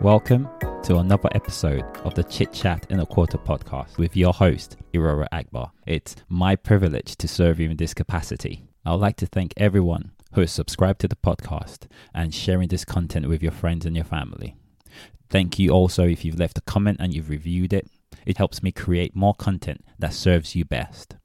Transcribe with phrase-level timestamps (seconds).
[0.00, 0.48] Welcome
[0.84, 5.26] to another episode of the Chit Chat in a Quarter podcast with your host, Iroro
[5.30, 5.72] Akbar.
[5.86, 8.64] It's my privilege to serve you in this capacity.
[8.86, 12.86] I would like to thank everyone who has subscribed to the podcast and sharing this
[12.86, 14.56] content with your friends and your family.
[15.28, 17.86] Thank you also if you've left a comment and you've reviewed it.
[18.24, 21.16] It helps me create more content that serves you best.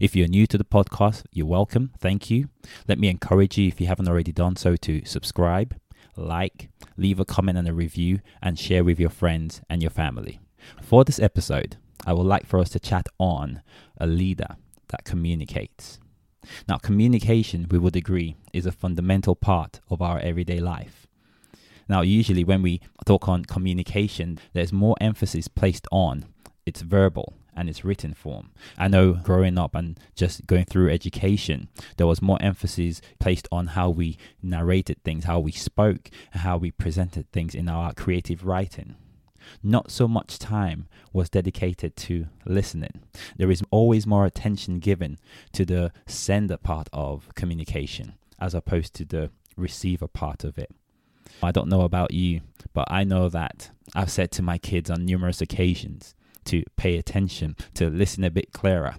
[0.00, 1.92] If you're new to the podcast, you're welcome.
[2.00, 2.48] Thank you.
[2.88, 5.76] Let me encourage you, if you haven't already done so, to subscribe,
[6.16, 10.40] like, leave a comment and a review, and share with your friends and your family.
[10.82, 13.62] For this episode, I would like for us to chat on
[13.98, 14.56] a leader
[14.88, 15.98] that communicates.
[16.68, 21.06] Now, communication, we would agree, is a fundamental part of our everyday life.
[21.88, 26.26] Now, usually when we talk on communication, there's more emphasis placed on
[26.66, 28.50] its verbal and its written form.
[28.76, 33.68] I know growing up and just going through education, there was more emphasis placed on
[33.68, 38.44] how we narrated things, how we spoke, and how we presented things in our creative
[38.44, 38.96] writing.
[39.62, 43.02] Not so much time was dedicated to listening.
[43.36, 45.18] There is always more attention given
[45.52, 50.70] to the sender part of communication as opposed to the receiver part of it.
[51.42, 52.40] I don't know about you,
[52.72, 56.14] but I know that I've said to my kids on numerous occasions
[56.46, 58.96] to pay attention, to listen a bit clearer.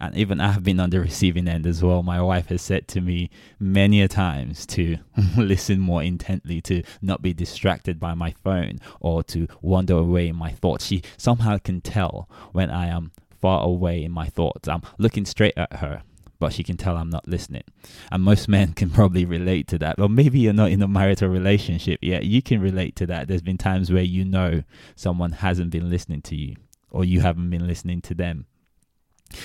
[0.00, 2.02] And even I've been on the receiving end as well.
[2.02, 4.98] My wife has said to me many a times to
[5.36, 10.36] listen more intently, to not be distracted by my phone or to wander away in
[10.36, 10.86] my thoughts.
[10.86, 14.68] She somehow can tell when I am far away in my thoughts.
[14.68, 16.02] I'm looking straight at her,
[16.38, 17.64] but she can tell I'm not listening.
[18.10, 20.00] And most men can probably relate to that.
[20.00, 22.24] Or maybe you're not in a marital relationship yet.
[22.24, 23.28] You can relate to that.
[23.28, 24.62] There's been times where you know
[24.94, 26.56] someone hasn't been listening to you
[26.96, 28.46] or you haven't been listening to them.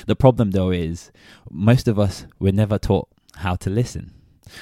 [0.08, 1.12] The problem, though, is
[1.50, 4.14] most of us were never taught how to listen.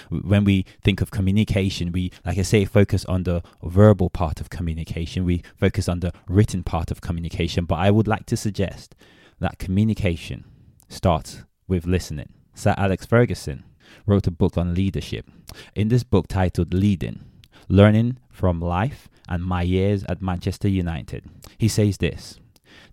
[0.09, 4.49] When we think of communication, we, like I say, focus on the verbal part of
[4.49, 7.65] communication, we focus on the written part of communication.
[7.65, 8.95] But I would like to suggest
[9.39, 10.45] that communication
[10.87, 12.33] starts with listening.
[12.55, 13.63] Sir Alex Ferguson
[14.07, 15.29] wrote a book on leadership.
[15.75, 17.23] In this book titled Leading,
[17.67, 21.25] Learning from Life and My Years at Manchester United,
[21.57, 22.39] he says this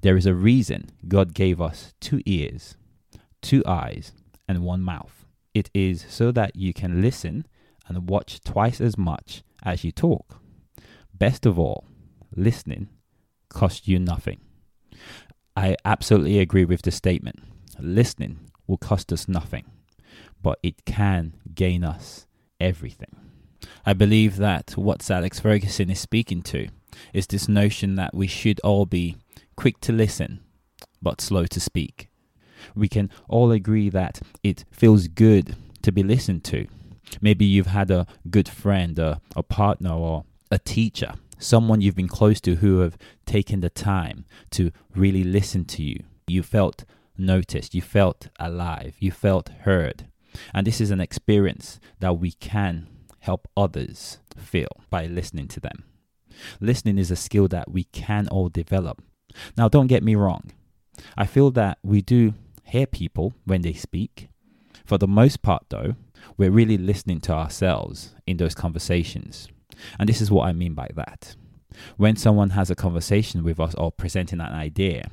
[0.02, 2.76] there is a reason God gave us two ears,
[3.42, 4.12] two eyes,
[4.48, 5.26] and one mouth.
[5.54, 7.46] It is so that you can listen
[7.88, 10.40] and watch twice as much as you talk.
[11.14, 11.86] Best of all,
[12.34, 12.88] listening
[13.48, 14.40] costs you nothing.
[15.56, 17.42] I absolutely agree with the statement.
[17.78, 19.64] Listening will cost us nothing,
[20.42, 22.26] but it can gain us
[22.60, 23.16] everything.
[23.84, 26.68] I believe that what Alex Ferguson is speaking to
[27.12, 29.16] is this notion that we should all be
[29.56, 30.40] quick to listen,
[31.02, 32.08] but slow to speak.
[32.74, 36.66] We can all agree that it feels good to be listened to.
[37.20, 42.08] Maybe you've had a good friend, a, a partner, or a teacher, someone you've been
[42.08, 46.02] close to who have taken the time to really listen to you.
[46.26, 46.84] You felt
[47.16, 50.06] noticed, you felt alive, you felt heard.
[50.52, 52.88] And this is an experience that we can
[53.20, 55.84] help others feel by listening to them.
[56.60, 59.02] Listening is a skill that we can all develop.
[59.56, 60.50] Now, don't get me wrong.
[61.16, 64.28] I feel that we do hear people when they speak.
[64.84, 65.96] For the most part, though,
[66.36, 69.48] we're really listening to ourselves in those conversations.
[69.98, 71.36] And this is what I mean by that.
[71.96, 75.10] When someone has a conversation with us or presenting an idea,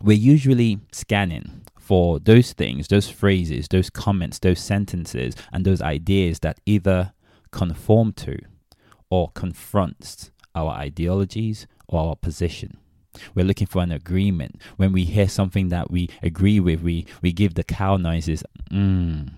[0.00, 6.38] we're usually scanning for those things, those phrases, those comments, those sentences, and those ideas
[6.40, 7.12] that either
[7.50, 8.38] conform to
[9.10, 12.78] or confronts our ideologies or our position.
[13.34, 14.60] We're looking for an agreement.
[14.76, 18.42] When we hear something that we agree with, we, we give the cow noises.
[18.70, 19.32] Mm.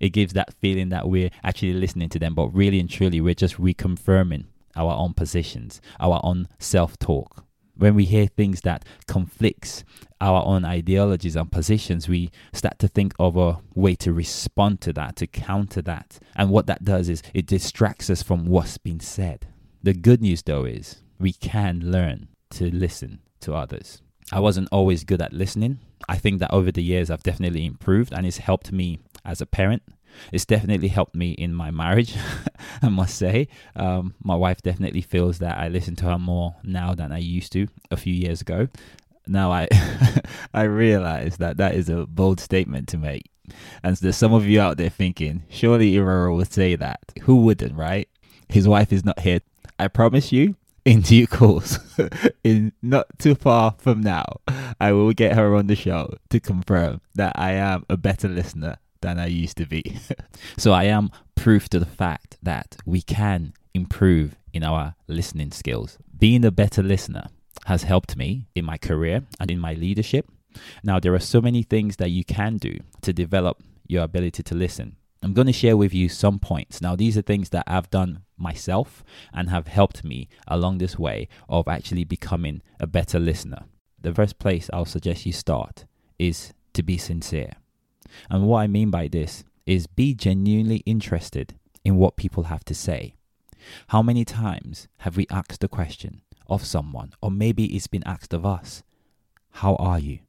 [0.00, 3.34] It gives that feeling that we're actually listening to them, but really and truly, we're
[3.34, 4.44] just reconfirming
[4.76, 7.44] our own positions, our own self talk.
[7.76, 9.84] When we hear things that conflicts
[10.20, 14.92] our own ideologies and positions, we start to think of a way to respond to
[14.94, 16.18] that, to counter that.
[16.34, 19.46] And what that does is it distracts us from what's been said.
[19.80, 22.28] The good news, though, is we can learn
[22.58, 24.02] to listen to others.
[24.32, 25.78] I wasn't always good at listening.
[26.08, 29.46] I think that over the years I've definitely improved and it's helped me as a
[29.46, 29.82] parent.
[30.32, 32.16] It's definitely helped me in my marriage,
[32.82, 33.48] I must say.
[33.76, 37.52] Um, my wife definitely feels that I listen to her more now than I used
[37.52, 38.68] to a few years ago.
[39.26, 39.68] Now I
[40.54, 43.30] I realize that that is a bold statement to make.
[43.82, 47.00] And there's some of you out there thinking, surely Iroro would say that.
[47.22, 48.08] Who wouldn't, right?
[48.48, 49.40] His wife is not here.
[49.78, 51.78] I promise you, in due course,
[52.44, 54.24] in not too far from now,
[54.80, 58.78] I will get her on the show to confirm that I am a better listener
[59.00, 59.98] than I used to be.
[60.56, 65.98] so I am proof to the fact that we can improve in our listening skills
[66.18, 67.26] Being a better listener
[67.66, 70.28] has helped me in my career and in my leadership.
[70.82, 74.54] Now, there are so many things that you can do to develop your ability to
[74.54, 74.96] listen.
[75.22, 76.80] I'm going to share with you some points.
[76.80, 81.28] Now, these are things that I've done myself and have helped me along this way
[81.48, 83.64] of actually becoming a better listener.
[84.00, 85.84] The first place I'll suggest you start
[86.18, 87.52] is to be sincere.
[88.30, 91.54] And what I mean by this is be genuinely interested
[91.84, 93.14] in what people have to say.
[93.88, 98.32] How many times have we asked the question of someone, or maybe it's been asked
[98.32, 98.82] of us,
[99.50, 100.20] How are you?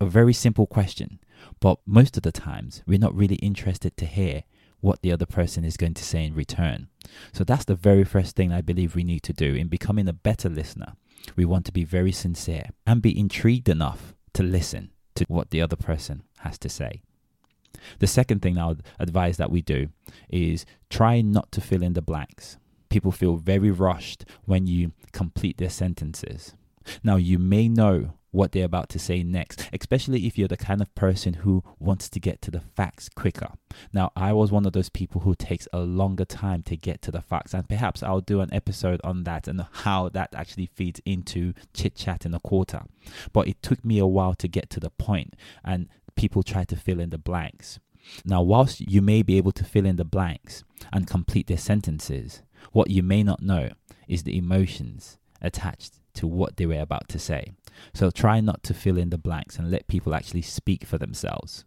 [0.00, 1.20] A very simple question,
[1.60, 4.44] but most of the times we're not really interested to hear
[4.80, 6.88] what the other person is going to say in return.
[7.32, 10.12] So that's the very first thing I believe we need to do in becoming a
[10.12, 10.94] better listener.
[11.36, 15.60] We want to be very sincere and be intrigued enough to listen to what the
[15.60, 17.02] other person has to say.
[17.98, 19.88] The second thing I would advise that we do
[20.28, 22.56] is try not to fill in the blanks.
[22.88, 26.54] People feel very rushed when you complete their sentences.
[27.04, 30.80] Now, you may know what they're about to say next, especially if you're the kind
[30.80, 33.52] of person who wants to get to the facts quicker.
[33.92, 37.10] Now, I was one of those people who takes a longer time to get to
[37.10, 41.00] the facts, and perhaps I'll do an episode on that and how that actually feeds
[41.04, 42.82] into chit chat in a quarter.
[43.32, 45.34] But it took me a while to get to the point,
[45.64, 47.78] and people try to fill in the blanks.
[48.24, 52.42] Now, whilst you may be able to fill in the blanks and complete their sentences,
[52.72, 53.70] what you may not know
[54.08, 57.52] is the emotions attached to what they were about to say.
[57.94, 61.64] So try not to fill in the blanks and let people actually speak for themselves.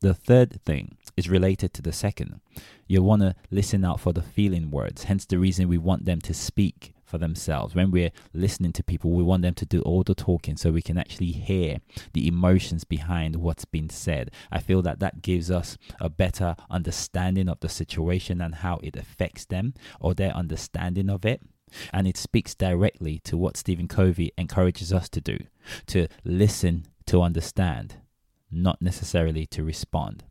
[0.00, 2.40] The third thing is related to the second.
[2.86, 6.20] You want to listen out for the feeling words, hence the reason we want them
[6.20, 7.74] to speak for themselves.
[7.74, 10.82] When we're listening to people, we want them to do all the talking so we
[10.82, 11.78] can actually hear
[12.14, 14.30] the emotions behind what's been said.
[14.50, 18.96] I feel that that gives us a better understanding of the situation and how it
[18.96, 21.42] affects them or their understanding of it.
[21.92, 25.38] And it speaks directly to what Stephen Covey encourages us to do
[25.86, 27.96] to listen to understand,
[28.50, 30.24] not necessarily to respond.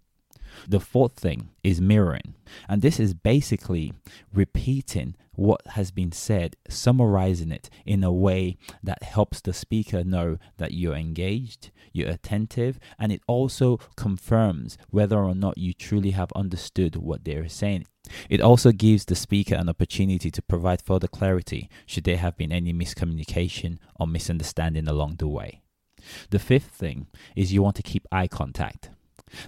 [0.67, 2.35] The fourth thing is mirroring.
[2.67, 3.93] And this is basically
[4.33, 10.37] repeating what has been said, summarizing it in a way that helps the speaker know
[10.57, 16.31] that you're engaged, you're attentive, and it also confirms whether or not you truly have
[16.35, 17.85] understood what they're saying.
[18.29, 22.51] It also gives the speaker an opportunity to provide further clarity should there have been
[22.51, 25.61] any miscommunication or misunderstanding along the way.
[26.29, 28.89] The fifth thing is you want to keep eye contact.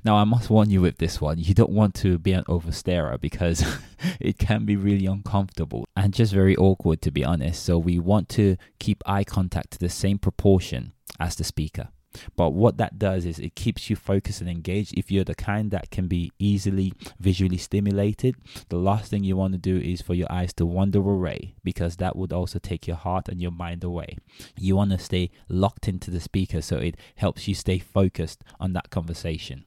[0.05, 3.19] Now, I must warn you with this one, you don't want to be an overstarer
[3.19, 3.65] because
[4.19, 7.63] it can be really uncomfortable and just very awkward, to be honest.
[7.63, 11.89] So, we want to keep eye contact to the same proportion as the speaker.
[12.35, 14.93] But what that does is it keeps you focused and engaged.
[14.97, 18.35] If you're the kind that can be easily visually stimulated,
[18.69, 21.97] the last thing you want to do is for your eyes to wander away because
[21.97, 24.17] that would also take your heart and your mind away.
[24.57, 28.73] You want to stay locked into the speaker so it helps you stay focused on
[28.73, 29.65] that conversation.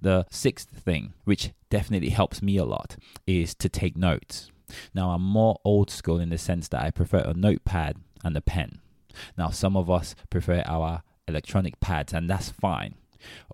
[0.00, 2.96] The sixth thing, which definitely helps me a lot,
[3.26, 4.50] is to take notes.
[4.94, 8.40] Now, I'm more old school in the sense that I prefer a notepad and a
[8.40, 8.80] pen.
[9.36, 12.94] Now, some of us prefer our electronic pads, and that's fine.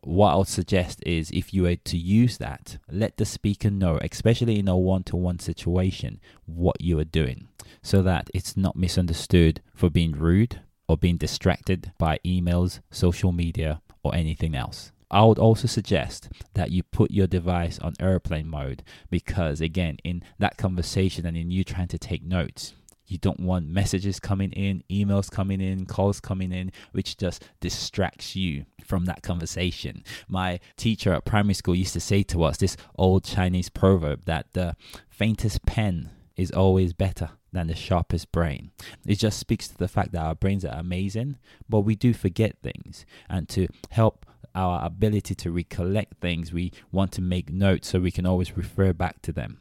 [0.03, 4.59] What I'll suggest is if you were to use that, let the speaker know, especially
[4.59, 7.49] in a one to one situation, what you are doing
[7.85, 13.81] so that it's not misunderstood for being rude or being distracted by emails, social media,
[14.03, 14.91] or anything else.
[15.11, 20.23] I would also suggest that you put your device on airplane mode because, again, in
[20.39, 22.75] that conversation and in you trying to take notes,
[23.07, 28.35] you don't want messages coming in, emails coming in, calls coming in, which just distracts
[28.35, 30.05] you from that conversation.
[30.29, 34.53] My teacher at primary school used to say to us this old Chinese proverb that
[34.53, 34.77] the
[35.09, 38.73] faintest pen is always better than the sharpest brain.
[39.07, 41.37] It just speaks to the fact that our brains are amazing,
[41.69, 43.07] but we do forget things.
[43.29, 48.11] And to help our ability to recollect things, we want to make notes so we
[48.11, 49.61] can always refer back to them.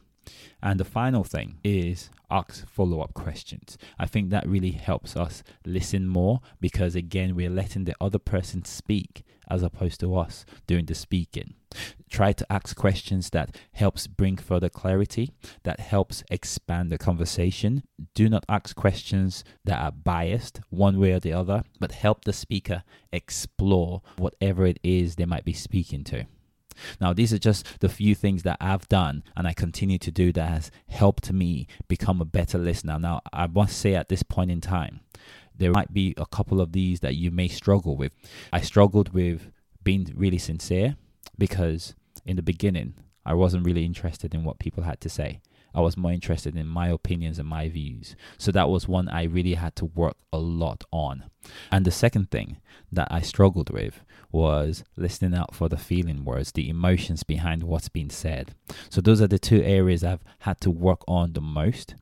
[0.62, 3.78] And the final thing is ask follow up questions.
[3.98, 8.64] I think that really helps us listen more because, again, we're letting the other person
[8.64, 11.54] speak as opposed to us doing the speaking.
[12.08, 15.32] Try to ask questions that helps bring further clarity,
[15.64, 17.82] that helps expand the conversation.
[18.14, 22.32] Do not ask questions that are biased one way or the other, but help the
[22.32, 26.24] speaker explore whatever it is they might be speaking to.
[27.00, 30.32] Now, these are just the few things that I've done and I continue to do
[30.32, 32.98] that has helped me become a better listener.
[32.98, 35.00] Now, I must say at this point in time,
[35.56, 38.12] there might be a couple of these that you may struggle with.
[38.52, 39.50] I struggled with
[39.82, 40.96] being really sincere
[41.38, 45.40] because in the beginning, I wasn't really interested in what people had to say.
[45.74, 48.14] I was more interested in my opinions and my views.
[48.38, 51.24] So that was one I really had to work a lot on.
[51.72, 52.58] And the second thing
[52.92, 54.00] that I struggled with
[54.30, 58.54] was listening out for the feeling words, the emotions behind what's being said.
[58.88, 61.94] So those are the two areas I've had to work on the most.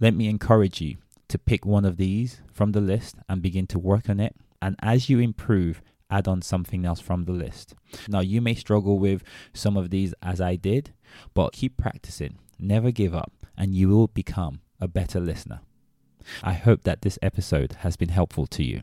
[0.00, 0.96] Let me encourage you
[1.28, 4.34] to pick one of these from the list and begin to work on it.
[4.60, 7.74] And as you improve, add on something else from the list.
[8.08, 9.22] Now, you may struggle with
[9.54, 10.92] some of these as I did,
[11.34, 15.60] but keep practicing, never give up, and you will become a better listener.
[16.42, 18.82] I hope that this episode has been helpful to you.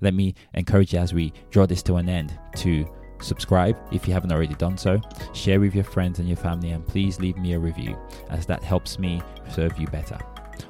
[0.00, 2.86] Let me encourage you as we draw this to an end to
[3.20, 5.00] subscribe if you haven't already done so,
[5.32, 7.96] share with your friends and your family, and please leave me a review
[8.30, 10.18] as that helps me serve you better.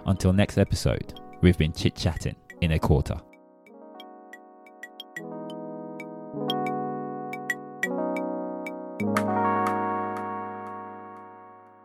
[0.06, 3.20] Until next episode, we've been chit chatting in a quarter.